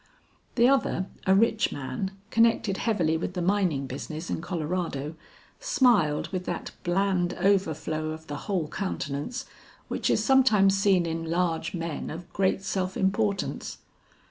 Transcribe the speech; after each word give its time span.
The 0.55 0.67
other, 0.67 1.05
a 1.27 1.35
rich 1.35 1.71
man, 1.71 2.09
connected 2.31 2.77
heavily 2.77 3.17
with 3.17 3.35
the 3.35 3.41
mining 3.43 3.85
business 3.85 4.31
in 4.31 4.41
Colorado, 4.41 5.13
smiled 5.59 6.29
with 6.29 6.45
that 6.45 6.71
bland 6.83 7.35
overflow 7.35 8.09
of 8.09 8.25
the 8.25 8.35
whole 8.49 8.67
countenance 8.67 9.45
which 9.89 10.09
is 10.09 10.25
sometimes 10.25 10.75
seen 10.75 11.05
in 11.05 11.29
large 11.29 11.75
men 11.75 12.09
of 12.09 12.33
great 12.33 12.63
self 12.63 12.97
importance. 12.97 13.77